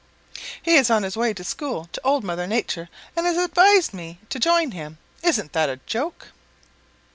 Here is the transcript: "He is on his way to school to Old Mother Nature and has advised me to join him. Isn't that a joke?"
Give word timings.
"He 0.59 0.77
is 0.77 0.89
on 0.89 1.03
his 1.03 1.15
way 1.15 1.31
to 1.35 1.43
school 1.43 1.87
to 1.91 2.01
Old 2.03 2.23
Mother 2.23 2.47
Nature 2.47 2.89
and 3.15 3.27
has 3.27 3.37
advised 3.37 3.93
me 3.93 4.17
to 4.31 4.39
join 4.39 4.71
him. 4.71 4.97
Isn't 5.21 5.53
that 5.53 5.69
a 5.69 5.77
joke?" 5.85 6.29